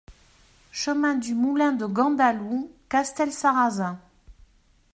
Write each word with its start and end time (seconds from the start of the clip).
Chemin 0.71 1.13
du 1.13 1.35
Moulin 1.35 1.73
de 1.73 1.85
Gandalou, 1.85 2.71
Castelsarrasin 2.89 3.99